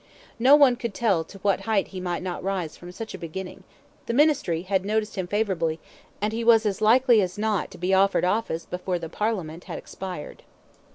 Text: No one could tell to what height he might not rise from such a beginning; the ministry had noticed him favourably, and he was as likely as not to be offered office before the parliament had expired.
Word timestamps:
No 0.39 0.55
one 0.55 0.77
could 0.77 0.95
tell 0.95 1.23
to 1.25 1.37
what 1.43 1.59
height 1.69 1.89
he 1.89 1.99
might 2.01 2.23
not 2.23 2.41
rise 2.43 2.75
from 2.75 2.91
such 2.91 3.13
a 3.13 3.19
beginning; 3.19 3.63
the 4.07 4.15
ministry 4.15 4.63
had 4.63 4.83
noticed 4.83 5.15
him 5.15 5.27
favourably, 5.27 5.79
and 6.19 6.33
he 6.33 6.43
was 6.43 6.65
as 6.65 6.81
likely 6.81 7.21
as 7.21 7.37
not 7.37 7.69
to 7.69 7.77
be 7.77 7.93
offered 7.93 8.25
office 8.25 8.65
before 8.65 8.97
the 8.97 9.09
parliament 9.09 9.65
had 9.65 9.77
expired. 9.77 10.41